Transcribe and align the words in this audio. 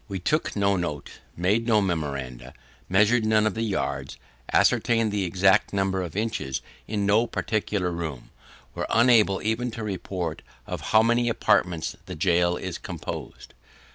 We 0.07 0.17
took 0.17 0.55
no 0.55 0.77
notes, 0.77 1.11
made 1.37 1.67
no 1.67 1.79
memoranda, 1.79 2.55
measured 2.89 3.23
none 3.23 3.45
of 3.45 3.53
the 3.53 3.61
yards, 3.61 4.17
ascertained 4.51 5.11
the 5.11 5.25
exact 5.25 5.73
number 5.73 6.01
of 6.01 6.15
inches 6.17 6.63
in 6.87 7.05
no 7.05 7.27
particular 7.27 7.91
room: 7.91 8.31
are 8.75 8.87
unable 8.89 9.43
even 9.43 9.69
to 9.69 9.83
report 9.83 10.41
of 10.65 10.81
how 10.89 11.03
many 11.03 11.29
apartments 11.29 11.95
the 12.07 12.15
gaol 12.15 12.57
is 12.57 12.79
composed. 12.79 13.53